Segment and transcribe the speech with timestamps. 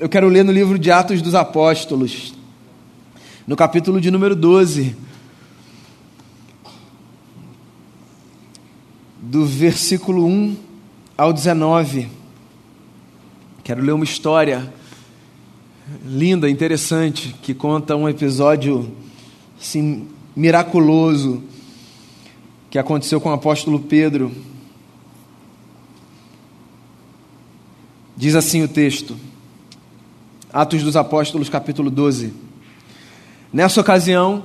[0.00, 2.34] Eu quero ler no livro de Atos dos Apóstolos,
[3.46, 4.96] no capítulo de número 12,
[9.20, 10.56] do versículo 1
[11.16, 12.08] ao 19.
[13.62, 14.74] Quero ler uma história
[16.04, 18.92] linda, interessante, que conta um episódio
[19.60, 21.40] assim, miraculoso
[22.68, 24.32] que aconteceu com o apóstolo Pedro.
[28.16, 29.16] Diz assim o texto.
[30.54, 32.32] Atos dos Apóstolos, capítulo 12.
[33.52, 34.44] Nessa ocasião,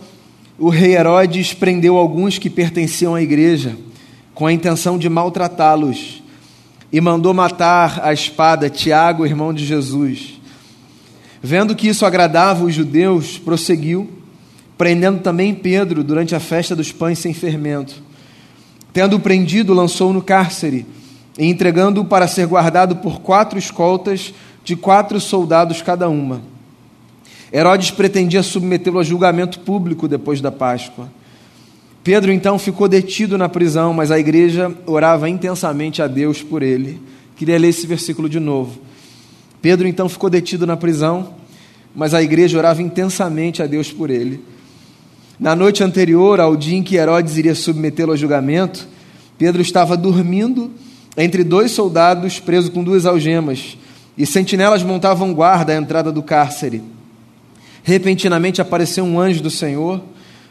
[0.58, 3.78] o rei Herodes prendeu alguns que pertenciam à igreja,
[4.34, 6.24] com a intenção de maltratá-los,
[6.92, 10.42] e mandou matar a espada Tiago, irmão de Jesus.
[11.44, 14.10] Vendo que isso agradava os judeus, prosseguiu,
[14.80, 18.02] prendendo também Pedro durante a festa dos pães sem fermento.
[18.92, 20.88] Tendo-o prendido, lançou-o no cárcere,
[21.38, 26.42] e entregando-o para ser guardado por quatro escoltas de quatro soldados cada uma.
[27.52, 31.10] Herodes pretendia submetê-lo a julgamento público depois da Páscoa.
[32.04, 37.02] Pedro então ficou detido na prisão, mas a igreja orava intensamente a Deus por ele.
[37.36, 38.80] Queria ler esse versículo de novo.
[39.62, 41.34] Pedro então ficou detido na prisão,
[41.96, 44.44] mas a igreja orava intensamente a Deus por ele.
[45.40, 48.88] Na noite anterior ao dia em que Herodes iria submetê-lo a julgamento,
[49.38, 50.72] Pedro estava dormindo
[51.18, 53.78] entre dois soldados, preso com duas algemas
[54.20, 56.84] e sentinelas montavam guarda à entrada do cárcere.
[57.82, 60.02] Repentinamente apareceu um anjo do Senhor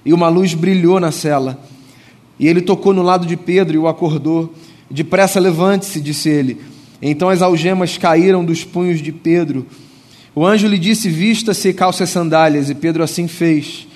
[0.07, 1.59] e uma luz brilhou na cela.
[2.41, 4.55] E ele tocou no lado de Pedro e o acordou.
[4.91, 6.63] Depressa levante-se, disse ele.
[7.03, 9.67] Então as algemas caíram dos punhos de Pedro.
[10.35, 12.71] O anjo lhe disse: Vista-se e calce as sandálias.
[12.71, 13.87] E Pedro assim fez.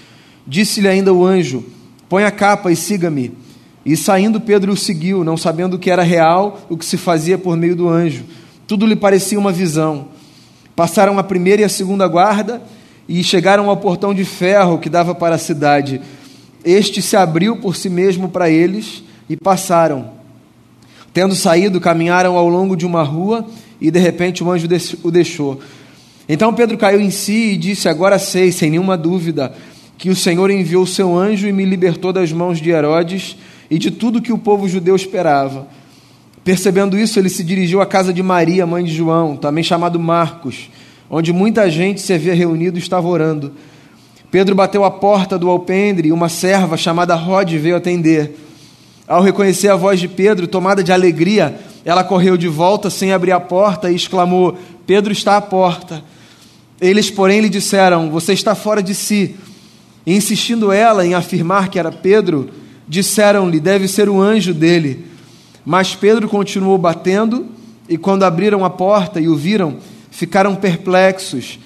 [0.47, 1.64] Disse-lhe ainda o anjo:
[2.11, 3.33] Põe a capa e siga-me.
[3.86, 7.57] E saindo, Pedro o seguiu, não sabendo que era real o que se fazia por
[7.57, 8.23] meio do anjo.
[8.73, 10.06] Tudo lhe parecia uma visão.
[10.75, 12.62] Passaram a primeira e a segunda guarda
[13.06, 16.01] e chegaram ao portão de ferro que dava para a cidade.
[16.64, 20.13] Este se abriu por si mesmo para eles e passaram.
[21.13, 23.46] Tendo saído, caminharam ao longo de uma rua
[23.79, 24.67] e de repente o anjo
[25.02, 25.61] o deixou.
[26.27, 29.55] Então Pedro caiu em si e disse: Agora sei, sem nenhuma dúvida,
[29.98, 33.36] que o Senhor enviou seu anjo e me libertou das mãos de Herodes
[33.70, 35.69] e de tudo que o povo judeu esperava.
[36.45, 40.70] Percebendo isso, ele se dirigiu à casa de Maria, mãe de João, também chamado Marcos,
[41.08, 43.53] onde muita gente se havia reunido e estava orando.
[44.30, 48.35] Pedro bateu a porta do alpendre e uma serva chamada Rod veio atender.
[49.07, 53.33] Ao reconhecer a voz de Pedro, tomada de alegria, ela correu de volta sem abrir
[53.33, 56.02] a porta e exclamou: Pedro está à porta.
[56.81, 59.36] Eles, porém, lhe disseram: Você está fora de si.
[60.05, 62.48] E insistindo ela em afirmar que era Pedro,
[62.89, 65.11] disseram-lhe: Deve ser o anjo dele.
[65.64, 67.46] Mas Pedro continuou batendo,
[67.89, 69.77] e quando abriram a porta e o viram,
[70.11, 71.58] ficaram perplexos.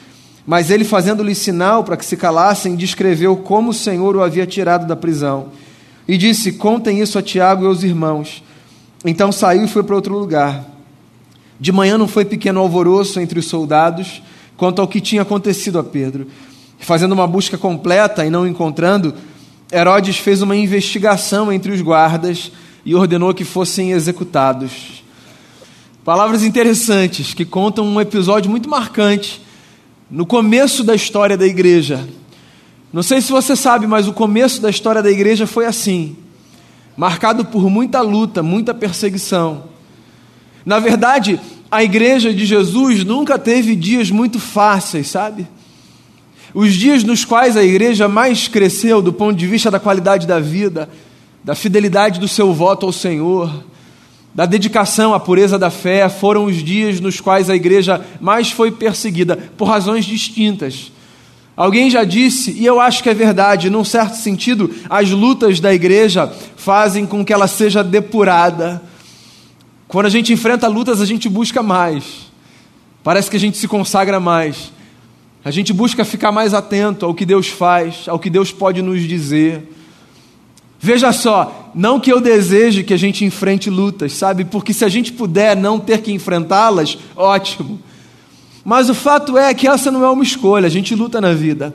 [0.47, 4.87] Mas ele, fazendo-lhe sinal para que se calassem, descreveu como o Senhor o havia tirado
[4.87, 5.49] da prisão.
[6.07, 8.43] E disse: Contem isso a Tiago e aos irmãos.
[9.05, 10.65] Então saiu e foi para outro lugar.
[11.59, 14.23] De manhã não foi pequeno alvoroço entre os soldados
[14.57, 16.27] quanto ao que tinha acontecido a Pedro.
[16.79, 19.15] Fazendo uma busca completa e não encontrando,
[19.73, 22.53] Herodes fez uma investigação entre os guardas
[22.87, 25.03] e ordenou que fossem executados.
[26.05, 29.43] Palavras interessantes que contam um episódio muito marcante
[30.09, 32.09] no começo da história da igreja.
[32.93, 36.17] Não sei se você sabe, mas o começo da história da igreja foi assim
[36.97, 39.65] marcado por muita luta, muita perseguição.
[40.65, 41.39] Na verdade,
[41.71, 45.47] a igreja de Jesus nunca teve dias muito fáceis, sabe?
[46.55, 50.41] Os dias nos quais a igreja mais cresceu do ponto de vista da qualidade da
[50.41, 50.89] vida
[51.47, 53.63] da fidelidade do seu voto ao Senhor,
[54.35, 58.73] da dedicação à pureza da fé, foram os dias nos quais a igreja mais foi
[58.73, 60.91] perseguida, por razões distintas.
[61.57, 65.73] Alguém já disse, e eu acho que é verdade, num certo sentido, as lutas da
[65.73, 68.83] igreja fazem com que ela seja depurada.
[69.87, 72.27] Quando a gente enfrenta lutas, a gente busca mais.
[73.05, 74.73] Parece que a gente se consagra mais.
[75.45, 79.01] A gente busca ficar mais atento ao que Deus faz, ao que Deus pode nos
[79.01, 79.76] dizer.
[80.79, 84.45] Veja só, não que eu deseje que a gente enfrente lutas, sabe?
[84.45, 87.81] Porque se a gente puder não ter que enfrentá-las, ótimo.
[88.65, 91.75] Mas o fato é que essa não é uma escolha, a gente luta na vida.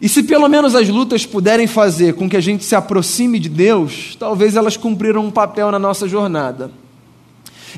[0.00, 3.48] E se pelo menos as lutas puderem fazer com que a gente se aproxime de
[3.48, 6.70] Deus, talvez elas cumpriram um papel na nossa jornada.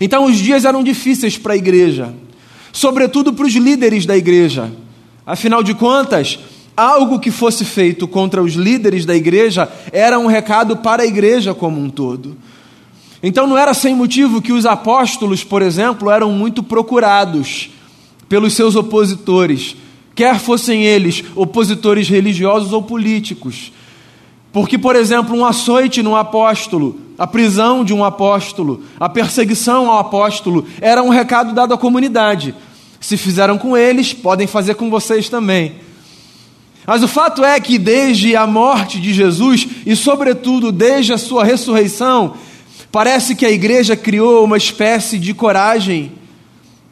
[0.01, 2.15] Então os dias eram difíceis para a igreja,
[2.73, 4.73] sobretudo para os líderes da igreja.
[5.27, 6.39] Afinal de contas,
[6.77, 11.55] algo que fosse feito contra os líderes da igreja era um recado para a igreja
[11.55, 12.37] como um todo.
[13.23, 17.71] Então não era sem motivo que os apóstolos, por exemplo, eram muito procurados.
[18.29, 19.77] pelos seus opositores,
[20.15, 23.73] quer fossem eles opositores religiosos ou políticos.
[24.53, 29.99] Porque, por exemplo, um açoite num apóstolo, a prisão de um apóstolo, a perseguição ao
[29.99, 32.55] apóstolo, era um recado dado à comunidade.
[33.01, 35.84] Se fizeram com eles, podem fazer com vocês também.
[36.87, 41.45] Mas o fato é que desde a morte de Jesus e, sobretudo, desde a sua
[41.45, 42.35] ressurreição,
[42.93, 46.13] parece que a igreja criou uma espécie de coragem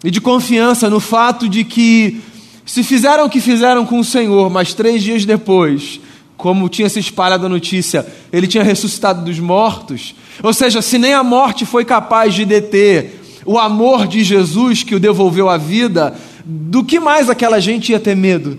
[0.03, 2.21] e de confiança no fato de que,
[2.65, 6.01] se fizeram o que fizeram com o Senhor, mas três dias depois,
[6.37, 10.15] como tinha se espalhado a notícia, ele tinha ressuscitado dos mortos.
[10.43, 14.95] Ou seja, se nem a morte foi capaz de deter o amor de Jesus que
[14.95, 18.59] o devolveu à vida, do que mais aquela gente ia ter medo?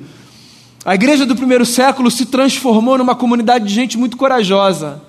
[0.85, 5.01] A igreja do primeiro século se transformou numa comunidade de gente muito corajosa.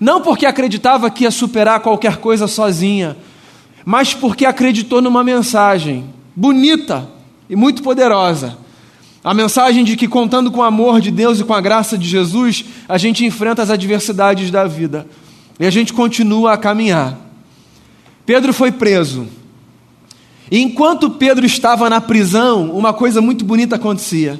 [0.00, 3.16] Não porque acreditava que ia superar qualquer coisa sozinha,
[3.84, 7.08] mas porque acreditou numa mensagem bonita
[7.48, 8.58] e muito poderosa.
[9.22, 12.08] A mensagem de que, contando com o amor de Deus e com a graça de
[12.08, 15.06] Jesus, a gente enfrenta as adversidades da vida
[15.60, 17.16] e a gente continua a caminhar.
[18.26, 19.28] Pedro foi preso.
[20.50, 24.38] E enquanto Pedro estava na prisão, uma coisa muito bonita acontecia.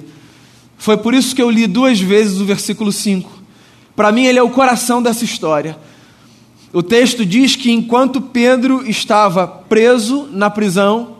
[0.76, 3.30] Foi por isso que eu li duas vezes o versículo 5.
[3.96, 5.78] Para mim, ele é o coração dessa história.
[6.72, 11.18] O texto diz que enquanto Pedro estava preso na prisão,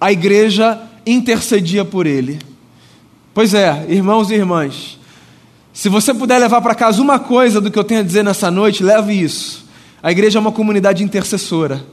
[0.00, 2.38] a igreja intercedia por ele.
[3.32, 4.98] Pois é, irmãos e irmãs,
[5.72, 8.50] se você puder levar para casa uma coisa do que eu tenho a dizer nessa
[8.50, 9.64] noite, leve isso.
[10.02, 11.84] A igreja é uma comunidade intercessora.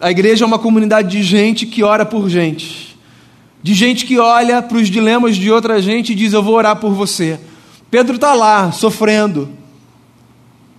[0.00, 2.93] A igreja é uma comunidade de gente que ora por gente
[3.64, 6.76] de gente que olha para os dilemas de outra gente e diz: Eu vou orar
[6.76, 7.40] por você.
[7.90, 9.48] Pedro está lá, sofrendo,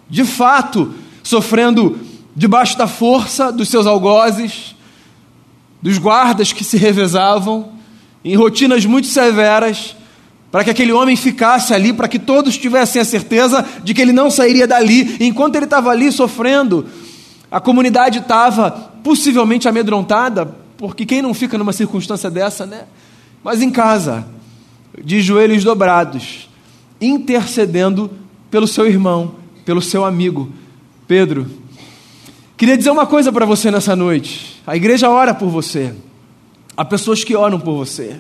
[0.08, 0.94] de fato,
[1.24, 1.98] sofrendo
[2.36, 4.76] debaixo da força dos seus algozes,
[5.82, 7.72] dos guardas que se revezavam,
[8.24, 9.96] em rotinas muito severas,
[10.52, 14.14] para que aquele homem ficasse ali, para que todos tivessem a certeza de que ele
[14.14, 15.18] não sairia dali.
[15.20, 16.86] E enquanto ele estava ali sofrendo,
[17.50, 18.70] a comunidade estava
[19.04, 22.86] possivelmente amedrontada, porque quem não fica numa circunstância dessa, né?
[23.44, 24.27] Mas em casa,
[25.04, 26.50] de joelhos dobrados,
[27.00, 28.10] intercedendo
[28.50, 29.36] pelo seu irmão,
[29.66, 30.51] pelo seu amigo,
[31.07, 31.45] Pedro.
[32.57, 34.62] Queria dizer uma coisa para você nessa noite.
[34.66, 35.94] A igreja ora por você.
[36.77, 38.19] Há pessoas que oram por você,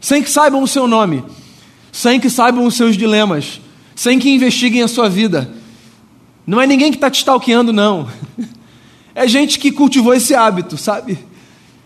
[0.00, 1.24] sem que saibam o seu nome,
[1.90, 3.60] sem que saibam os seus dilemas,
[3.94, 5.50] sem que investiguem a sua vida.
[6.46, 8.08] Não é ninguém que está te stalkeando, não.
[9.14, 11.18] É gente que cultivou esse hábito, sabe?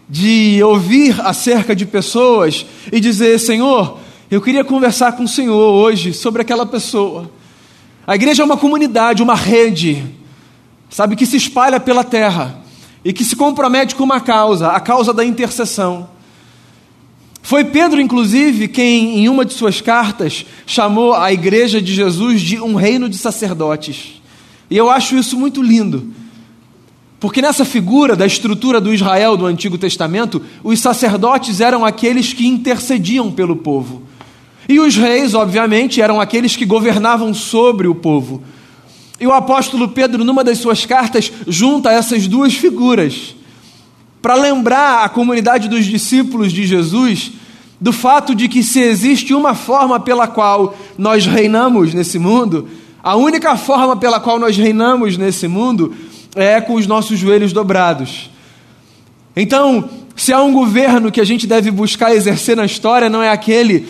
[0.09, 3.99] De ouvir acerca de pessoas e dizer: Senhor,
[4.31, 7.31] eu queria conversar com o Senhor hoje sobre aquela pessoa.
[8.07, 10.05] A igreja é uma comunidade, uma rede,
[10.89, 12.63] sabe, que se espalha pela terra
[13.05, 16.09] e que se compromete com uma causa, a causa da intercessão.
[17.43, 22.61] Foi Pedro, inclusive, quem, em uma de suas cartas, chamou a igreja de Jesus de
[22.61, 24.21] um reino de sacerdotes.
[24.69, 26.13] E eu acho isso muito lindo
[27.19, 32.47] porque nessa figura da estrutura do Israel do Antigo Testamento, os sacerdotes eram aqueles que
[32.47, 34.03] intercediam pelo povo.
[34.69, 38.43] E os reis, obviamente, eram aqueles que governavam sobre o povo.
[39.19, 43.35] E o apóstolo Pedro, numa das suas cartas, junta essas duas figuras
[44.21, 47.33] para lembrar a comunidade dos discípulos de Jesus
[47.81, 52.69] do fato de que se existe uma forma pela qual nós reinamos nesse mundo,
[53.03, 55.95] a única forma pela qual nós reinamos nesse mundo
[56.37, 58.31] é com os nossos joelhos dobrados.
[59.35, 63.31] Então, se há um governo que a gente deve buscar exercer na história, não é
[63.31, 63.87] aquele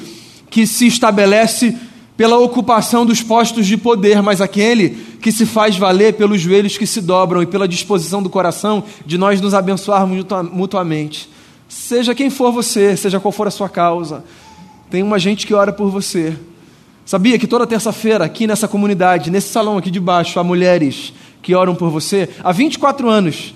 [0.49, 1.77] que se estabelece
[2.17, 6.87] pela ocupação dos postos de poder, mas aquele que se faz valer pelos joelhos que
[6.87, 11.29] se dobram e pela disposição do coração de nós nos abençoarmos mutuamente.
[11.69, 14.25] Seja quem for você, seja qual for a sua causa,
[14.89, 16.37] tem uma gente que ora por você.
[17.07, 21.55] Sabia que toda terça-feira, aqui nessa comunidade, nesse salão aqui de baixo, há mulheres que
[21.55, 23.55] oram por você há 24 anos.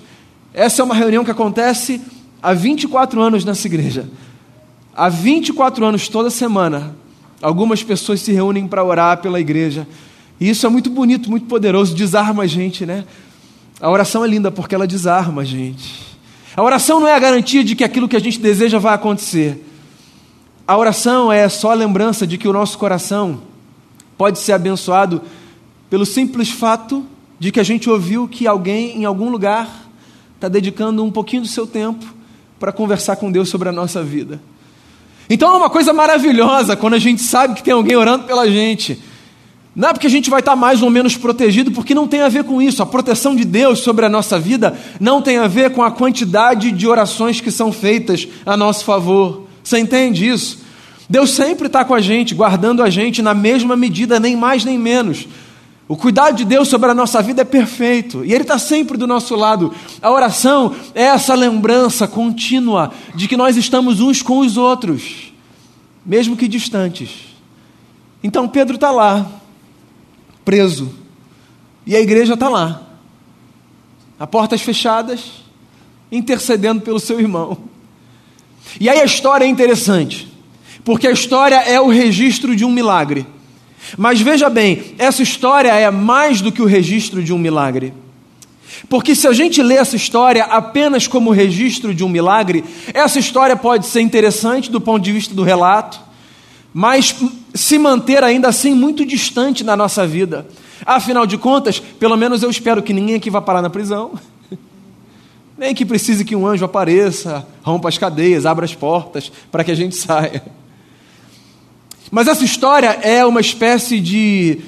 [0.55, 2.01] Essa é uma reunião que acontece
[2.41, 4.09] há 24 anos nessa igreja.
[4.95, 6.95] Há 24 anos, toda semana,
[7.43, 9.85] algumas pessoas se reúnem para orar pela igreja.
[10.41, 13.05] E isso é muito bonito, muito poderoso, desarma a gente, né?
[13.81, 15.93] A oração é linda porque ela desarma a gente.
[16.57, 19.61] A oração não é a garantia de que aquilo que a gente deseja vai acontecer.
[20.71, 23.41] A oração é só a lembrança de que o nosso coração
[24.17, 25.21] pode ser abençoado
[25.91, 27.05] pelo simples fato
[27.41, 29.69] de que a gente ouviu que alguém em algum lugar
[30.37, 32.07] está dedicando um pouquinho do seu tempo
[32.61, 34.41] para conversar com Deus sobre a nossa vida.
[35.29, 39.03] Então é uma coisa maravilhosa quando a gente sabe que tem alguém orando pela gente.
[39.75, 42.29] Não é porque a gente vai estar mais ou menos protegido, porque não tem a
[42.29, 42.81] ver com isso.
[42.81, 46.71] A proteção de Deus sobre a nossa vida não tem a ver com a quantidade
[46.71, 49.40] de orações que são feitas a nosso favor.
[49.71, 50.59] Você entende isso?
[51.09, 54.77] Deus sempre está com a gente, guardando a gente na mesma medida, nem mais nem
[54.77, 55.29] menos.
[55.87, 59.07] O cuidado de Deus sobre a nossa vida é perfeito e Ele está sempre do
[59.07, 59.73] nosso lado.
[60.03, 65.33] A oração é essa lembrança contínua de que nós estamos uns com os outros,
[66.05, 67.11] mesmo que distantes.
[68.25, 69.25] Então Pedro está lá,
[70.45, 70.93] preso,
[71.87, 72.83] e a igreja está lá,
[74.19, 75.45] a portas fechadas,
[76.11, 77.71] intercedendo pelo seu irmão.
[78.81, 80.29] E aí a história é interessante,
[80.85, 83.27] porque a história é o registro de um milagre.
[83.97, 87.93] Mas veja bem, essa história é mais do que o registro de um milagre.
[88.89, 92.65] Porque se a gente lê essa história apenas como registro de um milagre,
[92.95, 96.01] essa história pode ser interessante do ponto de vista do relato,
[96.73, 97.15] mas
[97.55, 100.47] se manter ainda assim muito distante na nossa vida.
[100.87, 104.13] Afinal de contas, pelo menos eu espero que ninguém aqui vá parar na prisão.
[105.61, 109.71] Nem que precise que um anjo apareça, rompa as cadeias, abra as portas para que
[109.71, 110.43] a gente saia.
[112.11, 114.63] Mas essa história é uma espécie de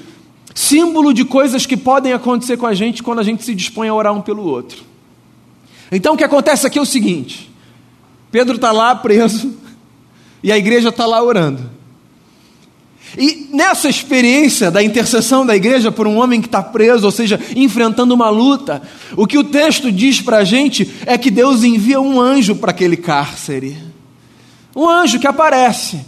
[0.54, 3.94] símbolo de coisas que podem acontecer com a gente quando a gente se dispõe a
[3.94, 4.84] orar um pelo outro.
[5.90, 7.50] Então o que acontece aqui é o seguinte:
[8.30, 9.50] Pedro está lá preso
[10.44, 11.70] e a igreja está lá orando.
[13.16, 17.38] E nessa experiência da intercessão da igreja por um homem que está preso, ou seja,
[17.54, 18.82] enfrentando uma luta,
[19.16, 22.70] o que o texto diz para a gente é que Deus envia um anjo para
[22.70, 23.76] aquele cárcere.
[24.74, 26.00] Um anjo que aparece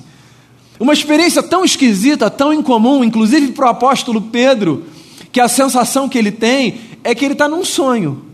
[0.79, 4.85] uma experiência tão esquisita, tão incomum, inclusive para o apóstolo Pedro,
[5.31, 8.25] que a sensação que ele tem é que ele está num sonho,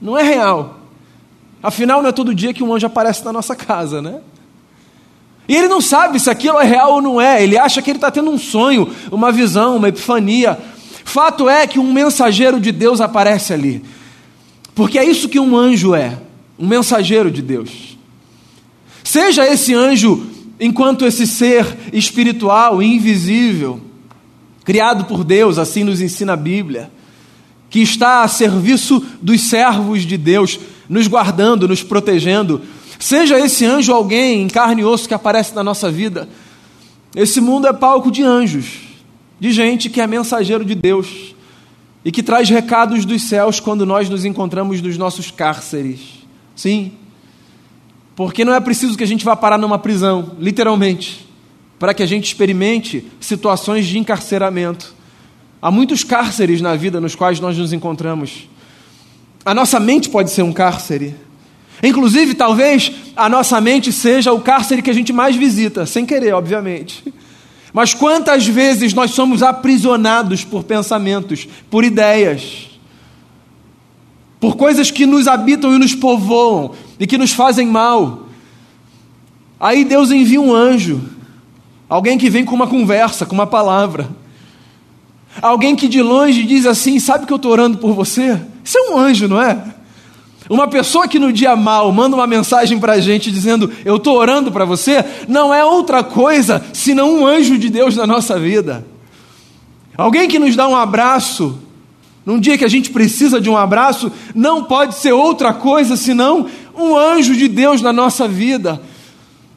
[0.00, 0.80] não é real.
[1.62, 4.20] Afinal, não é todo dia que um anjo aparece na nossa casa, né?
[5.48, 7.98] E ele não sabe se aquilo é real ou não é, ele acha que ele
[7.98, 10.58] está tendo um sonho, uma visão, uma epifania.
[11.04, 13.82] Fato é que um mensageiro de Deus aparece ali,
[14.74, 16.18] porque é isso que um anjo é
[16.58, 17.98] um mensageiro de Deus.
[19.02, 20.26] Seja esse anjo
[20.60, 23.80] enquanto esse ser espiritual, invisível,
[24.64, 26.88] criado por Deus, assim nos ensina a Bíblia,
[27.68, 32.60] que está a serviço dos servos de Deus, nos guardando, nos protegendo,
[33.02, 36.28] seja esse anjo alguém em carne e osso que aparece na nossa vida,
[37.16, 38.78] esse mundo é palco de anjos,
[39.40, 41.34] de gente que é mensageiro de Deus
[42.04, 46.00] e que traz recados dos céus quando nós nos encontramos nos nossos cárceres.
[46.54, 46.92] Sim,
[48.14, 51.26] porque não é preciso que a gente vá parar numa prisão, literalmente,
[51.78, 54.94] para que a gente experimente situações de encarceramento.
[55.60, 58.48] Há muitos cárceres na vida nos quais nós nos encontramos.
[59.44, 61.16] A nossa mente pode ser um cárcere.
[61.82, 66.32] Inclusive, talvez a nossa mente seja o cárcere que a gente mais visita, sem querer,
[66.32, 67.02] obviamente.
[67.72, 72.70] Mas quantas vezes nós somos aprisionados por pensamentos, por ideias,
[74.38, 78.28] por coisas que nos habitam e nos povoam e que nos fazem mal.
[79.58, 81.00] Aí Deus envia um anjo,
[81.88, 84.08] alguém que vem com uma conversa, com uma palavra.
[85.40, 88.40] Alguém que de longe diz assim: Sabe que eu estou orando por você?
[88.62, 89.72] Isso é um anjo, não é?
[90.48, 94.16] Uma pessoa que no dia mal manda uma mensagem para a gente dizendo: Eu estou
[94.16, 98.84] orando para você, não é outra coisa senão um anjo de Deus na nossa vida.
[99.96, 101.58] Alguém que nos dá um abraço
[102.24, 106.46] num dia que a gente precisa de um abraço, não pode ser outra coisa senão
[106.76, 108.80] um anjo de Deus na nossa vida.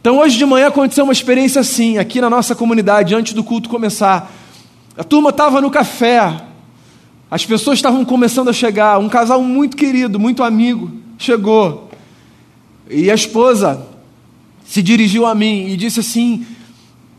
[0.02, 3.70] Então, hoje de manhã aconteceu uma experiência assim, aqui na nossa comunidade, antes do culto
[3.70, 4.32] começar.
[4.98, 6.42] A turma estava no café,
[7.30, 9.00] as pessoas estavam começando a chegar.
[9.00, 11.90] Um casal muito querido, muito amigo, chegou.
[12.90, 13.86] E a esposa
[14.66, 16.46] se dirigiu a mim e disse assim: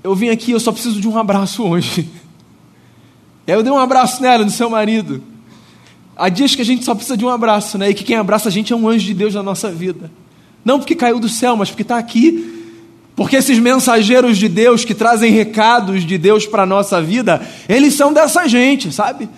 [0.02, 2.08] Eu vim aqui, eu só preciso de um abraço hoje.
[3.46, 5.22] E aí eu dei um abraço nela, no seu marido.
[6.16, 7.90] Há dias que a gente só precisa de um abraço, né?
[7.90, 10.10] E que quem abraça a gente é um anjo de Deus na nossa vida.
[10.64, 12.54] Não porque caiu do céu, mas porque está aqui.
[13.14, 17.94] Porque esses mensageiros de Deus que trazem recados de Deus para a nossa vida, eles
[17.94, 19.28] são dessa gente, sabe?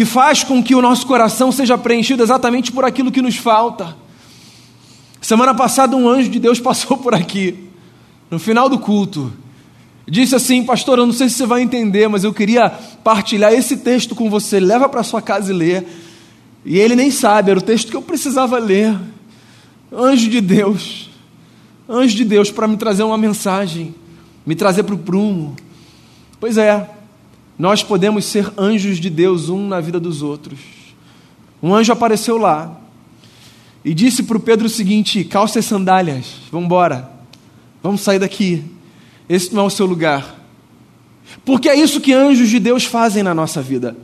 [0.00, 3.94] Que faz com que o nosso coração seja preenchido exatamente por aquilo que nos falta.
[5.20, 7.68] Semana passada, um anjo de Deus passou por aqui,
[8.30, 9.30] no final do culto
[10.08, 12.70] disse assim: Pastor, eu não sei se você vai entender, mas eu queria
[13.04, 14.58] partilhar esse texto com você.
[14.58, 15.82] Leva para sua casa e lê.
[16.64, 18.98] E ele nem sabe, era o texto que eu precisava ler.
[19.92, 21.10] Anjo de Deus,
[21.86, 23.94] anjo de Deus, para me trazer uma mensagem,
[24.46, 25.54] me trazer para o prumo.
[26.40, 26.88] Pois é,
[27.60, 30.58] nós podemos ser anjos de Deus um na vida dos outros.
[31.62, 32.80] Um anjo apareceu lá
[33.84, 37.10] e disse para o Pedro o seguinte: calça as sandálias, vamos embora,
[37.82, 38.64] vamos sair daqui.
[39.28, 40.42] Esse não é o seu lugar.
[41.44, 43.94] Porque é isso que anjos de Deus fazem na nossa vida.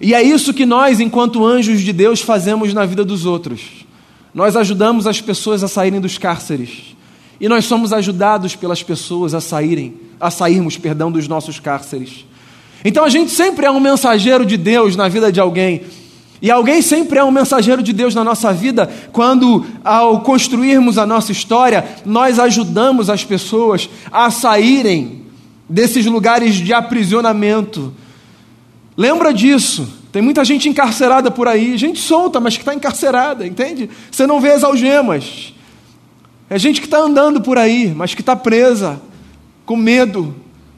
[0.00, 3.84] E é isso que nós, enquanto anjos de Deus, fazemos na vida dos outros.
[4.32, 6.96] Nós ajudamos as pessoas a saírem dos cárceres.
[7.40, 12.24] E nós somos ajudados pelas pessoas a saírem, a sairmos, perdão, dos nossos cárceres.
[12.86, 15.82] Então a gente sempre é um mensageiro de Deus na vida de alguém.
[16.40, 21.04] E alguém sempre é um mensageiro de Deus na nossa vida quando, ao construirmos a
[21.04, 25.22] nossa história, nós ajudamos as pessoas a saírem
[25.68, 27.92] desses lugares de aprisionamento.
[28.96, 29.88] Lembra disso.
[30.12, 33.90] Tem muita gente encarcerada por aí, gente solta, mas que está encarcerada, entende?
[34.12, 35.52] Você não vê as algemas.
[36.48, 39.02] É gente que está andando por aí, mas que está presa,
[39.64, 40.32] com medo,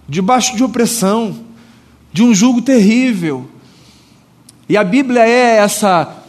[0.08, 1.46] debaixo de opressão,
[2.12, 3.48] de um jugo terrível.
[4.68, 6.24] E a Bíblia é essa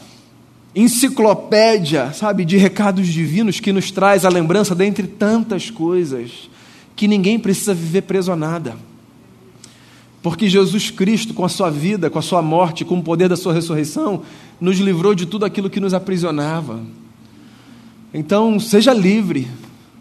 [0.75, 6.49] enciclopédia, sabe, de recados divinos que nos traz a lembrança dentre tantas coisas
[6.95, 8.77] que ninguém precisa viver preso a nada.
[10.21, 13.37] Porque Jesus Cristo, com a sua vida, com a sua morte, com o poder da
[13.37, 14.23] sua ressurreição,
[14.59, 16.81] nos livrou de tudo aquilo que nos aprisionava.
[18.13, 19.47] Então, seja livre,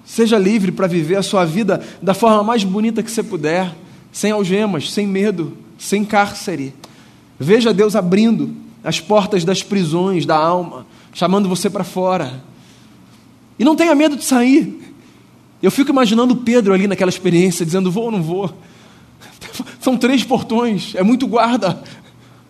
[0.04, 3.72] seja livre para viver a sua vida da forma mais bonita que você puder,
[4.10, 6.74] sem algemas, sem medo, sem cárcere.
[7.38, 12.42] Veja Deus abrindo as portas das prisões da alma, chamando você para fora.
[13.58, 14.94] E não tenha medo de sair.
[15.62, 18.52] Eu fico imaginando Pedro ali naquela experiência, dizendo: vou ou não vou?
[19.80, 21.82] São três portões, é muito guarda.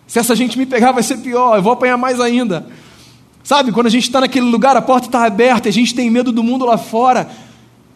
[0.05, 2.67] Se essa gente me pegar, vai ser pior, eu vou apanhar mais ainda.
[3.43, 6.31] Sabe, quando a gente está naquele lugar, a porta está aberta, a gente tem medo
[6.31, 7.29] do mundo lá fora.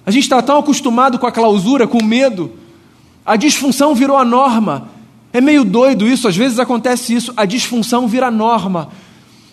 [0.06, 2.52] A gente está tão acostumado com a clausura, com o medo.
[3.26, 4.90] A disfunção virou a norma.
[5.34, 8.90] É meio doido isso, às vezes acontece isso, a disfunção vira norma.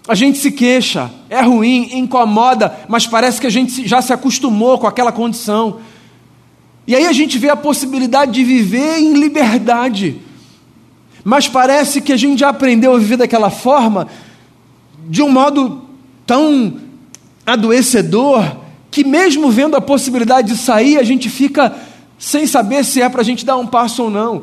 [0.06, 4.78] A gente se queixa, é ruim, incomoda, mas parece que a gente já se acostumou
[4.78, 5.80] com aquela condição.
[6.86, 10.20] E aí a gente vê a possibilidade de viver em liberdade.
[11.24, 14.06] Mas parece que a gente já aprendeu a viver daquela forma,
[15.08, 15.82] de um modo
[16.26, 16.78] tão
[17.46, 18.44] adoecedor,
[18.90, 21.74] que mesmo vendo a possibilidade de sair, a gente fica
[22.18, 24.42] sem saber se é para a gente dar um passo ou não.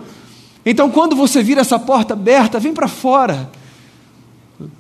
[0.70, 3.50] Então, quando você vira essa porta aberta, vem para fora.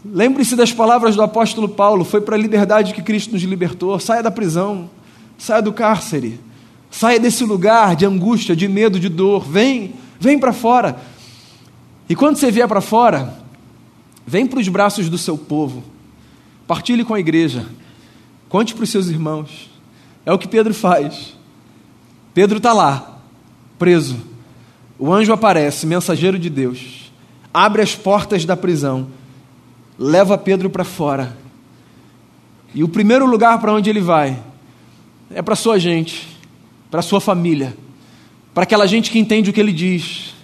[0.04, 3.98] Lembre-se das palavras do apóstolo Paulo: foi para a liberdade que Cristo nos libertou.
[3.98, 4.90] Saia da prisão,
[5.38, 6.42] saia do cárcere,
[6.92, 9.46] saia desse lugar de angústia, de medo, de dor.
[9.46, 10.98] Vem, vem para fora.
[12.10, 13.40] E quando você vier para fora,
[14.26, 15.86] vem para os braços do seu povo,
[16.68, 17.66] partilhe com a igreja,
[18.50, 19.70] conte para os seus irmãos.
[20.26, 21.34] É o que Pedro faz.
[22.34, 23.22] Pedro está lá,
[23.80, 24.36] preso
[25.00, 27.12] o anjo aparece, mensageiro de Deus,
[27.54, 29.08] abre as portas da prisão,
[29.98, 31.38] leva Pedro para fora.
[32.74, 34.38] E o primeiro lugar para onde ele vai
[35.34, 36.28] é para sua gente,
[36.90, 37.76] para sua família,
[38.54, 40.36] para aquela gente que entende o que ele diz,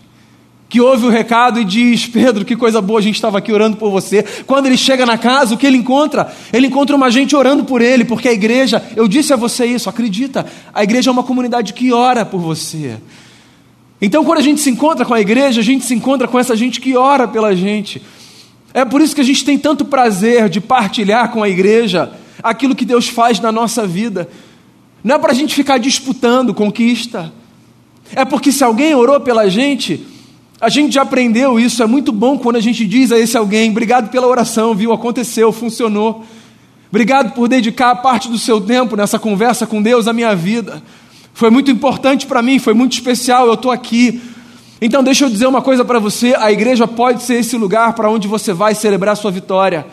[0.70, 3.78] que ouve o recado e diz: Pedro, que coisa boa, a gente estava aqui orando
[3.78, 4.24] por você.
[4.46, 6.34] Quando ele chega na casa, o que ele encontra?
[6.52, 9.88] Ele encontra uma gente orando por ele, porque a igreja, eu disse a você isso,
[9.89, 13.00] acredita, a igreja é uma comunidade que ora por você.
[14.06, 16.58] Então, quando a gente se encontra com a igreja, a gente se encontra com essa
[16.58, 18.02] gente que ora pela gente.
[18.74, 22.12] É por isso que a gente tem tanto prazer de partilhar com a igreja
[22.44, 24.30] aquilo que Deus faz na nossa vida.
[25.02, 27.32] Não é para a gente ficar disputando conquista.
[28.13, 30.06] É porque se alguém orou pela gente,
[30.60, 31.82] a gente já aprendeu isso.
[31.82, 34.92] É muito bom quando a gente diz a esse alguém: obrigado pela oração, viu?
[34.92, 36.26] Aconteceu, funcionou.
[36.89, 40.84] Obrigado por dedicar parte do seu tempo nessa conversa com Deus à minha vida.
[41.34, 44.22] Foi muito importante para mim, foi muito especial, eu estou aqui.
[44.80, 48.10] Então, deixa eu dizer uma coisa para você: a igreja pode ser esse lugar para
[48.10, 49.86] onde você vai celebrar sua vitória,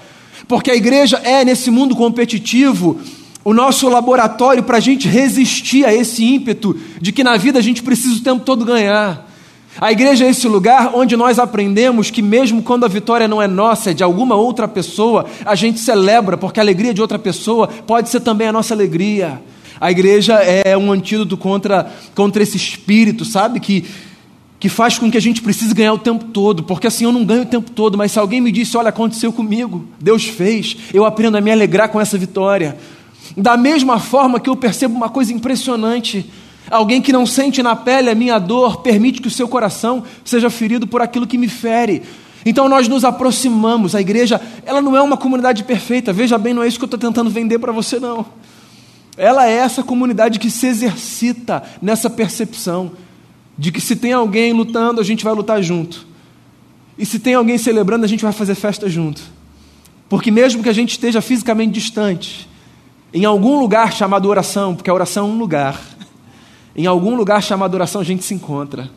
[0.46, 3.00] porque a igreja é, nesse mundo competitivo,
[3.42, 7.62] o nosso laboratório para a gente resistir a esse ímpeto de que na vida a
[7.62, 9.29] gente precisa o tempo todo ganhar.
[9.81, 13.46] A igreja é esse lugar onde nós aprendemos que, mesmo quando a vitória não é
[13.46, 17.68] nossa, é de alguma outra pessoa, a gente celebra, porque a alegria de outra pessoa
[17.68, 19.40] pode ser também a nossa alegria.
[19.80, 23.58] A igreja é um antídoto contra, contra esse espírito, sabe?
[23.58, 23.86] Que,
[24.58, 27.24] que faz com que a gente precise ganhar o tempo todo, porque assim eu não
[27.24, 31.06] ganho o tempo todo, mas se alguém me disse, olha, aconteceu comigo, Deus fez, eu
[31.06, 32.76] aprendo a me alegrar com essa vitória.
[33.34, 36.28] Da mesma forma que eu percebo uma coisa impressionante,
[36.70, 40.50] alguém que não sente na pele a minha dor, permite que o seu coração seja
[40.50, 42.02] ferido por aquilo que me fere.
[42.44, 46.62] Então nós nos aproximamos, a igreja, ela não é uma comunidade perfeita, veja bem, não
[46.62, 48.26] é isso que eu estou tentando vender para você, não.
[49.20, 52.92] Ela é essa comunidade que se exercita nessa percepção
[53.59, 56.06] de que se tem alguém lutando, a gente vai lutar junto.
[56.96, 59.20] E se tem alguém celebrando, a gente vai fazer festa junto.
[60.09, 62.48] Porque mesmo que a gente esteja fisicamente distante,
[63.12, 65.78] em algum lugar chamado oração, porque a oração é um lugar,
[66.74, 68.90] em algum lugar chamado oração a gente se encontra.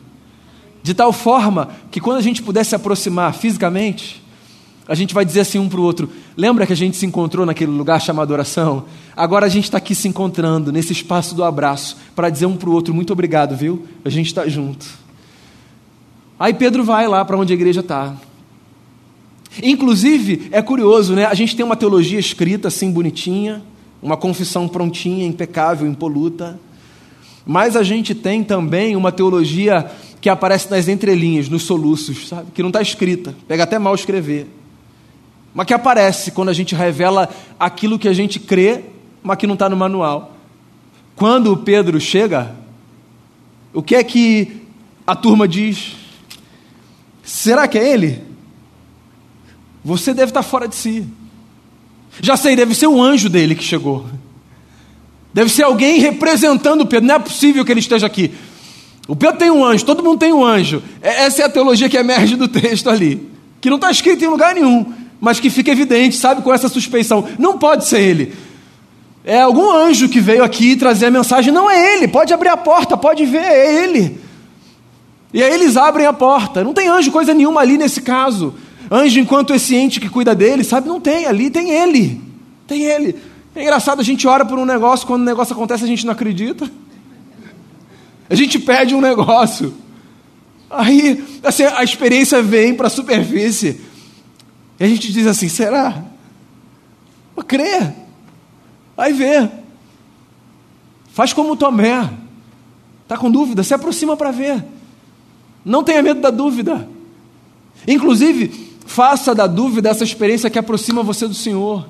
[0.82, 4.23] De tal forma que quando a gente puder se aproximar fisicamente,
[4.86, 7.46] a gente vai dizer assim um para o outro: lembra que a gente se encontrou
[7.46, 8.84] naquele lugar chamado oração?
[9.16, 12.68] Agora a gente está aqui se encontrando, nesse espaço do abraço, para dizer um para
[12.68, 13.86] o outro: muito obrigado, viu?
[14.04, 14.86] A gente está junto.
[16.38, 18.14] Aí Pedro vai lá para onde a igreja está.
[19.62, 21.26] Inclusive, é curioso, né?
[21.26, 23.62] A gente tem uma teologia escrita assim, bonitinha,
[24.02, 26.58] uma confissão prontinha, impecável, impoluta.
[27.46, 32.48] Mas a gente tem também uma teologia que aparece nas entrelinhas, nos soluços, sabe?
[32.52, 34.48] Que não está escrita, pega até mal escrever
[35.54, 38.82] mas que aparece quando a gente revela aquilo que a gente crê,
[39.22, 40.36] mas que não está no manual.
[41.14, 42.56] Quando Pedro chega,
[43.72, 44.62] o que é que
[45.06, 45.94] a turma diz?
[47.22, 48.20] Será que é ele?
[49.84, 51.06] Você deve estar tá fora de si.
[52.20, 54.06] Já sei, deve ser o anjo dele que chegou.
[55.32, 57.06] Deve ser alguém representando Pedro.
[57.06, 58.32] Não é possível que ele esteja aqui.
[59.06, 60.82] O Pedro tem um anjo, todo mundo tem um anjo.
[61.00, 63.28] Essa é a teologia que emerge do texto ali,
[63.60, 67.26] que não está escrito em lugar nenhum mas que fica evidente, sabe, com essa suspeição.
[67.38, 68.34] Não pode ser ele.
[69.24, 71.50] É algum anjo que veio aqui trazer a mensagem.
[71.50, 74.20] Não é ele, pode abrir a porta, pode ver, é ele.
[75.32, 76.62] E aí eles abrem a porta.
[76.62, 78.54] Não tem anjo coisa nenhuma ali nesse caso.
[78.90, 82.20] Anjo, enquanto esse ente que cuida dele, sabe, não tem ali, tem ele.
[82.66, 83.16] Tem ele.
[83.56, 86.12] É engraçado, a gente ora por um negócio, quando o negócio acontece, a gente não
[86.12, 86.70] acredita.
[88.28, 89.72] A gente pede um negócio.
[90.68, 93.93] Aí assim, a experiência vem para a superfície.
[94.78, 96.04] E a gente diz assim: será?
[97.34, 97.92] Mas crê.
[98.96, 99.50] Vai ver.
[101.08, 102.10] Faz como Tomé.
[103.02, 103.62] Está com dúvida?
[103.62, 104.64] Se aproxima para ver.
[105.64, 106.88] Não tenha medo da dúvida.
[107.86, 111.86] Inclusive, faça da dúvida essa experiência que aproxima você do Senhor.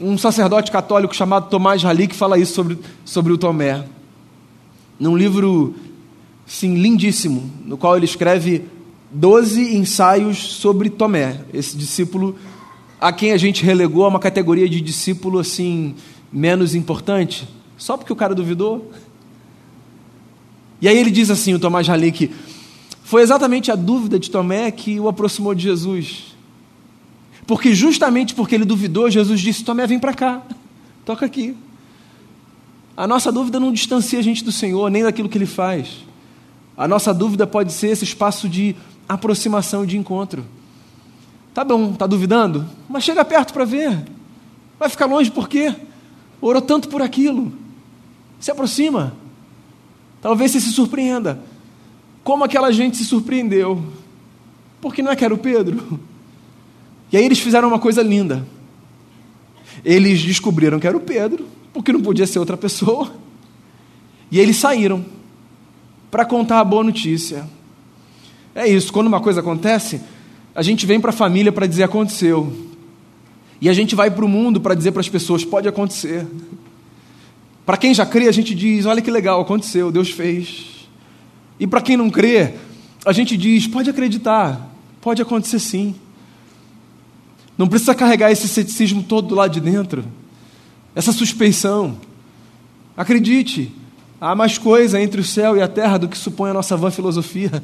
[0.00, 3.84] Um sacerdote católico chamado Tomás Halik fala isso sobre, sobre o Tomé.
[4.98, 5.74] Num livro,
[6.46, 8.64] sim, lindíssimo, no qual ele escreve
[9.12, 12.36] doze ensaios sobre Tomé, esse discípulo
[13.00, 15.94] a quem a gente relegou a uma categoria de discípulo assim
[16.32, 18.92] menos importante, só porque o cara duvidou.
[20.80, 22.30] E aí ele diz assim, o Tomás Halik,
[23.02, 26.36] foi exatamente a dúvida de Tomé que o aproximou de Jesus.
[27.46, 30.42] Porque justamente porque ele duvidou, Jesus disse: Tomé, vem para cá,
[31.04, 31.56] toca aqui.
[32.96, 36.04] A nossa dúvida não distancia a gente do Senhor, nem daquilo que Ele faz.
[36.76, 38.76] A nossa dúvida pode ser esse espaço de
[39.12, 40.44] aproximação de encontro.
[41.54, 42.66] Tá bom, tá duvidando?
[42.88, 44.02] Mas chega perto para ver.
[44.78, 45.74] Vai ficar longe por quê?
[46.40, 47.52] Orou tanto por aquilo.
[48.40, 49.14] Se aproxima.
[50.20, 51.42] Talvez você se surpreenda.
[52.24, 53.84] Como aquela gente se surpreendeu.
[54.80, 56.00] Porque não é que era o Pedro.
[57.12, 58.46] E aí eles fizeram uma coisa linda.
[59.84, 63.12] Eles descobriram que era o Pedro, porque não podia ser outra pessoa.
[64.30, 65.04] E eles saíram
[66.10, 67.46] para contar a boa notícia.
[68.54, 70.00] É isso, quando uma coisa acontece,
[70.54, 72.52] a gente vem para a família para dizer aconteceu.
[73.60, 76.26] E a gente vai para o mundo para dizer para as pessoas: pode acontecer.
[77.64, 80.88] Para quem já crê, a gente diz: olha que legal, aconteceu, Deus fez.
[81.58, 82.54] E para quem não crê,
[83.06, 85.94] a gente diz: pode acreditar, pode acontecer sim.
[87.56, 90.04] Não precisa carregar esse ceticismo todo do lado de dentro,
[90.94, 91.96] essa suspeição.
[92.96, 93.72] Acredite,
[94.20, 96.90] há mais coisa entre o céu e a terra do que supõe a nossa vã
[96.90, 97.62] filosofia.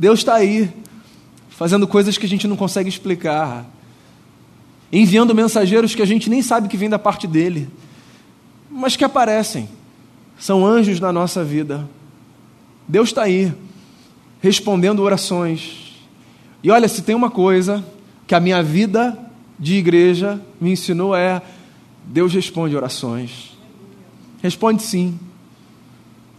[0.00, 0.72] Deus está aí,
[1.50, 3.66] fazendo coisas que a gente não consegue explicar,
[4.90, 7.68] enviando mensageiros que a gente nem sabe que vem da parte dele,
[8.70, 9.68] mas que aparecem,
[10.38, 11.86] são anjos na nossa vida.
[12.88, 13.52] Deus está aí,
[14.40, 15.92] respondendo orações.
[16.64, 17.84] E olha, se tem uma coisa
[18.26, 19.18] que a minha vida
[19.58, 21.42] de igreja me ensinou é:
[22.06, 23.54] Deus responde orações.
[24.42, 25.20] Responde sim.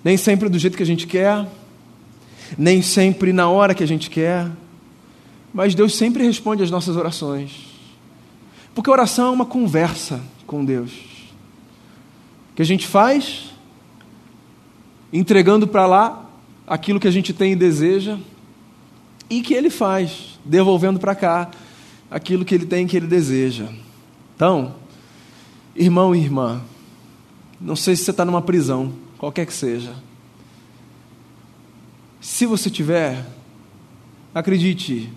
[0.03, 1.45] Nem sempre do jeito que a gente quer,
[2.57, 4.49] nem sempre na hora que a gente quer,
[5.53, 7.67] mas Deus sempre responde às nossas orações.
[8.73, 10.91] Porque oração é uma conversa com Deus.
[12.55, 13.51] Que a gente faz
[15.11, 16.25] entregando para lá
[16.65, 18.17] aquilo que a gente tem e deseja,
[19.29, 21.51] e que Ele faz, devolvendo para cá
[22.09, 23.67] aquilo que Ele tem e que Ele deseja.
[24.35, 24.75] Então,
[25.75, 26.61] irmão e irmã,
[27.59, 29.93] não sei se você está numa prisão, qualquer que seja.
[32.21, 33.25] Se você tiver,
[34.33, 35.11] acredite,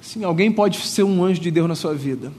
[0.00, 2.32] sim, alguém pode ser um anjo de Deus na sua vida.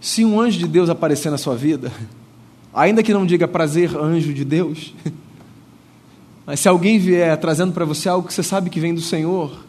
[0.00, 1.92] Se um anjo de Deus aparecer na sua vida,
[2.74, 4.92] ainda que não diga prazer, anjo de Deus,
[6.44, 9.64] mas se alguém vier trazendo para você algo que você sabe que vem do Senhor,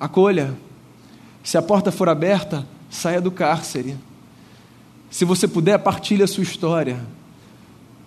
[0.00, 0.52] acolha.
[1.44, 3.96] Se a porta for aberta, saia do cárcere.
[5.08, 6.98] Se você puder, partilhe a sua história.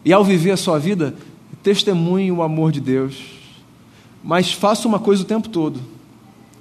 [0.04, 1.16] E ao viver a sua vida,
[1.64, 3.45] testemunhe o amor de Deus.
[4.26, 5.80] Mas faça uma coisa o tempo todo: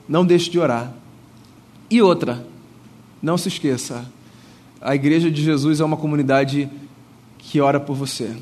[0.06, 0.92] não deixe de orar.
[1.90, 2.46] E outra,
[3.22, 4.04] não se esqueça:
[4.78, 6.68] a Igreja de Jesus é uma comunidade
[7.38, 8.36] que ora por você.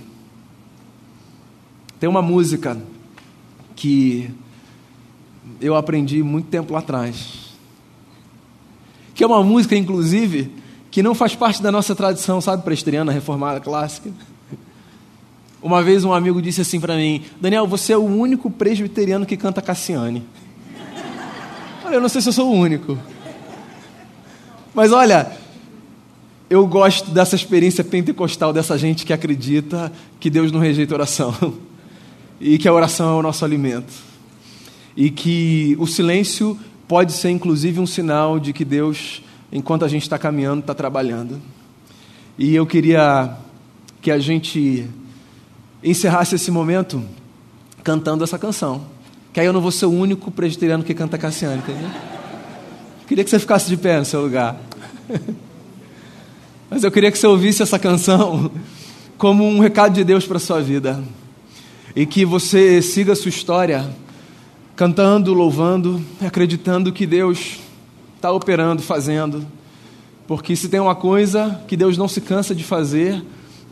[2.01, 2.77] Tem uma música
[3.77, 4.29] que
[5.61, 7.55] eu aprendi muito tempo atrás,
[9.15, 10.51] que é uma música, inclusive,
[10.91, 14.13] que não faz parte da nossa tradição, sabe, presteriana, reformada, clássica.
[15.63, 19.37] Uma vez um amigo disse assim para mim: Daniel, você é o único presbiteriano que
[19.37, 20.25] canta Cassiane.
[21.85, 22.99] Olha, eu não sei se eu sou o único.
[24.75, 25.31] Mas olha,
[26.51, 31.35] eu gosto dessa experiência pentecostal dessa gente que acredita que Deus não rejeita oração
[32.41, 33.93] e que a oração é o nosso alimento
[34.97, 39.23] e que o silêncio pode ser inclusive um sinal de que Deus,
[39.53, 41.41] enquanto a gente está caminhando, está trabalhando.
[42.39, 43.37] E eu queria
[44.01, 44.89] que a gente
[45.83, 47.03] encerrasse esse momento
[47.83, 48.83] cantando essa canção.
[49.33, 51.91] Que aí eu não vou ser o único presbiteriano que canta Cassiano, entendeu?
[53.07, 54.57] Queria que você ficasse de pé no seu lugar.
[56.71, 58.51] Mas eu queria que você ouvisse essa canção
[59.19, 61.03] como um recado de Deus para sua vida.
[61.95, 63.91] E que você siga a sua história
[64.75, 67.59] cantando, louvando, acreditando que Deus
[68.17, 69.47] está operando, fazendo.
[70.27, 73.23] Porque se tem uma coisa que Deus não se cansa de fazer,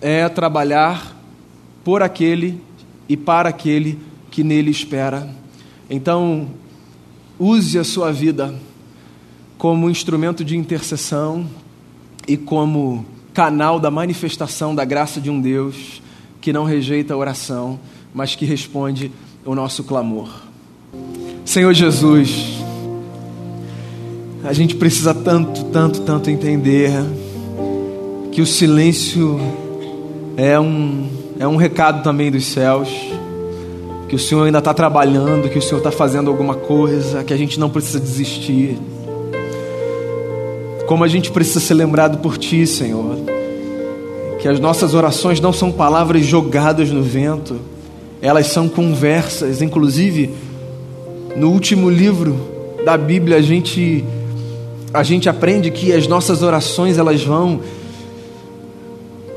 [0.00, 1.19] é trabalhar
[1.84, 2.60] por aquele
[3.08, 3.98] e para aquele
[4.30, 5.28] que nele espera.
[5.88, 6.48] Então,
[7.38, 8.54] use a sua vida
[9.58, 11.46] como instrumento de intercessão
[12.26, 16.00] e como canal da manifestação da graça de um Deus
[16.40, 17.78] que não rejeita a oração,
[18.14, 19.10] mas que responde
[19.44, 20.28] o nosso clamor.
[21.44, 22.58] Senhor Jesus,
[24.44, 26.90] a gente precisa tanto, tanto, tanto entender
[28.32, 29.38] que o silêncio
[30.36, 31.08] é um,
[31.40, 32.90] é um recado também dos céus,
[34.06, 37.36] que o Senhor ainda está trabalhando, que o Senhor está fazendo alguma coisa, que a
[37.36, 38.76] gente não precisa desistir.
[40.86, 43.16] Como a gente precisa ser lembrado por Ti, Senhor,
[44.38, 47.58] que as nossas orações não são palavras jogadas no vento,
[48.20, 50.34] elas são conversas, inclusive
[51.36, 52.36] no último livro
[52.84, 54.04] da Bíblia a gente
[54.92, 57.60] a gente aprende que as nossas orações elas vão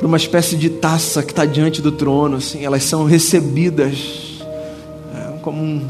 [0.07, 4.41] uma espécie de taça que está diante do trono, assim, elas são recebidas
[5.15, 5.87] é, como um,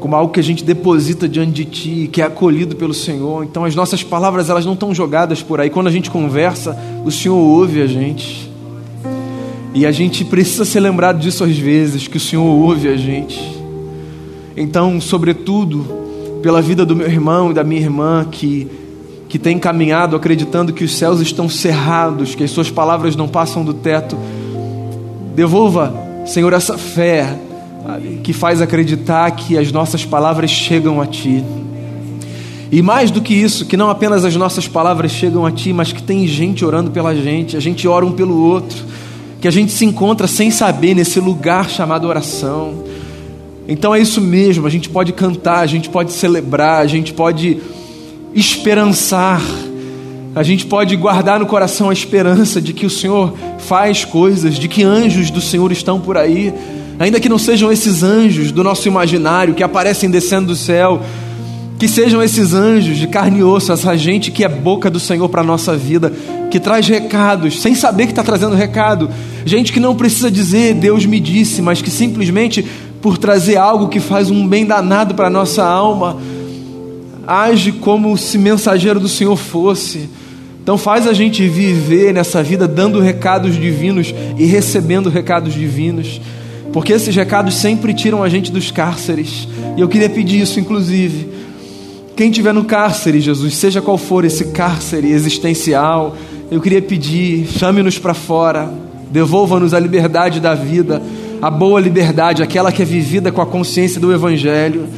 [0.00, 3.44] como algo que a gente deposita diante de Ti, que é acolhido pelo Senhor.
[3.44, 5.68] Então as nossas palavras elas não estão jogadas por aí.
[5.68, 8.50] Quando a gente conversa, o Senhor ouve a gente.
[9.74, 13.38] E a gente precisa ser lembrado disso às vezes, que o Senhor ouve a gente.
[14.56, 15.84] Então, sobretudo,
[16.42, 18.66] pela vida do meu irmão e da minha irmã que,
[19.28, 23.64] que tem caminhado acreditando que os céus estão cerrados, que as suas palavras não passam
[23.64, 24.16] do teto,
[25.34, 25.94] devolva,
[26.26, 27.36] Senhor, essa fé
[28.22, 31.44] que faz acreditar que as nossas palavras chegam a Ti.
[32.70, 35.92] E mais do que isso, que não apenas as nossas palavras chegam a Ti, mas
[35.92, 38.84] que tem gente orando pela gente, a gente ora um pelo outro,
[39.40, 42.84] que a gente se encontra sem saber nesse lugar chamado oração
[43.68, 47.60] então é isso mesmo, a gente pode cantar, a gente pode celebrar, a gente pode
[48.34, 49.42] esperançar,
[50.34, 54.68] a gente pode guardar no coração a esperança de que o Senhor faz coisas, de
[54.68, 56.52] que anjos do Senhor estão por aí,
[56.98, 61.02] ainda que não sejam esses anjos do nosso imaginário que aparecem descendo do céu,
[61.78, 65.28] que sejam esses anjos de carne e osso, essa gente que é boca do Senhor
[65.28, 66.12] para a nossa vida,
[66.50, 69.08] que traz recados, sem saber que está trazendo recado,
[69.44, 72.64] gente que não precisa dizer Deus me disse, mas que simplesmente
[73.00, 76.16] por trazer algo que faz um bem danado para a nossa alma.
[77.28, 80.08] Age como se mensageiro do Senhor fosse.
[80.62, 86.20] Então faz a gente viver nessa vida dando recados divinos e recebendo recados divinos.
[86.72, 89.46] Porque esses recados sempre tiram a gente dos cárceres.
[89.76, 91.28] E eu queria pedir isso, inclusive.
[92.16, 96.16] Quem estiver no cárcere, Jesus, seja qual for esse cárcere existencial,
[96.50, 98.72] eu queria pedir, chame-nos para fora,
[99.10, 101.00] devolva-nos a liberdade da vida
[101.40, 104.88] a boa liberdade, aquela que é vivida com a consciência do Evangelho,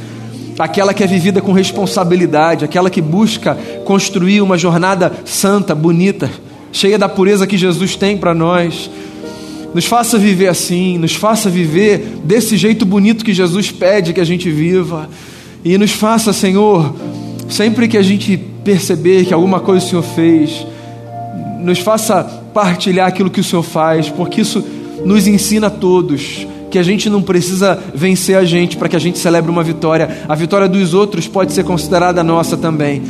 [0.63, 6.29] aquela que é vivida com responsabilidade, aquela que busca construir uma jornada santa, bonita,
[6.71, 8.89] cheia da pureza que Jesus tem para nós.
[9.73, 14.25] Nos faça viver assim, nos faça viver desse jeito bonito que Jesus pede que a
[14.25, 15.09] gente viva,
[15.63, 16.93] e nos faça, Senhor,
[17.49, 20.65] sempre que a gente perceber que alguma coisa o Senhor fez,
[21.59, 24.63] nos faça partilhar aquilo que o Senhor faz, porque isso
[25.05, 28.99] nos ensina a todos que a gente não precisa vencer a gente para que a
[28.99, 30.23] gente celebre uma vitória.
[30.27, 33.01] A vitória dos outros pode ser considerada nossa também.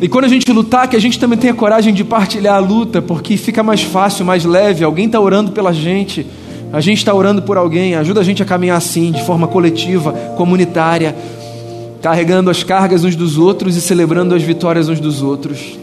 [0.00, 3.00] E quando a gente lutar, que a gente também tenha coragem de partilhar a luta,
[3.00, 4.82] porque fica mais fácil, mais leve.
[4.82, 6.26] Alguém está orando pela gente,
[6.72, 10.12] a gente está orando por alguém, ajuda a gente a caminhar assim, de forma coletiva,
[10.36, 11.14] comunitária,
[12.02, 15.78] carregando as cargas uns dos outros e celebrando as vitórias uns dos outros.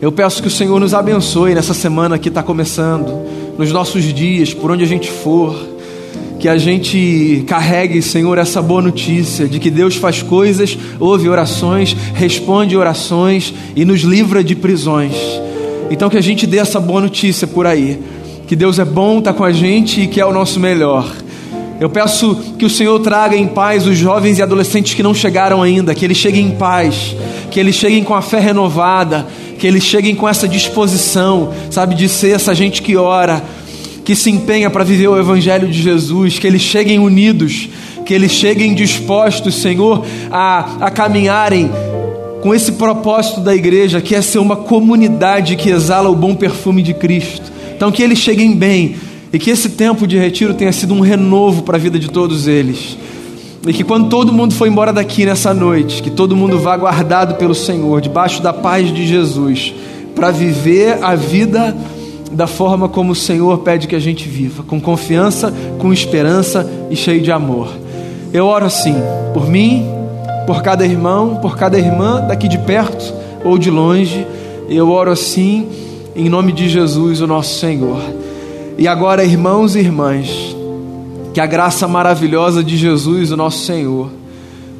[0.00, 3.22] Eu peço que o Senhor nos abençoe nessa semana que está começando,
[3.56, 5.54] nos nossos dias, por onde a gente for,
[6.42, 11.96] que a gente carregue, Senhor, essa boa notícia de que Deus faz coisas, ouve orações,
[12.14, 15.14] responde orações e nos livra de prisões.
[15.88, 18.00] Então que a gente dê essa boa notícia por aí
[18.44, 21.10] que Deus é bom, está com a gente e que é o nosso melhor.
[21.80, 25.62] Eu peço que o Senhor traga em paz os jovens e adolescentes que não chegaram
[25.62, 27.14] ainda, que eles cheguem em paz,
[27.52, 29.26] que eles cheguem com a fé renovada,
[29.58, 33.42] que eles cheguem com essa disposição, sabe, de ser essa gente que ora,
[34.04, 37.68] que se empenha para viver o Evangelho de Jesus, que eles cheguem unidos,
[38.04, 41.70] que eles cheguem dispostos, Senhor, a, a caminharem
[42.42, 46.82] com esse propósito da igreja, que é ser uma comunidade que exala o bom perfume
[46.82, 47.52] de Cristo.
[47.76, 48.96] Então, que eles cheguem bem
[49.32, 52.48] e que esse tempo de retiro tenha sido um renovo para a vida de todos
[52.48, 52.98] eles.
[53.64, 57.36] E que quando todo mundo for embora daqui nessa noite, que todo mundo vá guardado
[57.36, 59.72] pelo Senhor, debaixo da paz de Jesus,
[60.16, 61.76] para viver a vida
[62.32, 66.96] da forma como o Senhor pede que a gente viva, com confiança, com esperança e
[66.96, 67.68] cheio de amor.
[68.32, 68.94] Eu oro assim,
[69.34, 69.86] por mim,
[70.46, 73.12] por cada irmão, por cada irmã daqui de perto
[73.44, 74.26] ou de longe.
[74.68, 75.68] Eu oro assim
[76.16, 78.00] em nome de Jesus, o nosso Senhor.
[78.78, 80.56] E agora, irmãos e irmãs,
[81.34, 84.10] que a graça maravilhosa de Jesus, o nosso Senhor,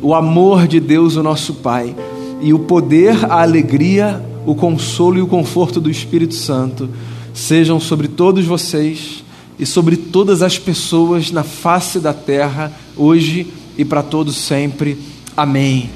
[0.00, 1.94] o amor de Deus, o nosso Pai,
[2.40, 6.88] e o poder, a alegria, o consolo e o conforto do Espírito Santo
[7.34, 9.24] sejam sobre todos vocês
[9.58, 14.98] e sobre todas as pessoas na face da terra, hoje e para todos sempre.
[15.36, 15.90] Amém.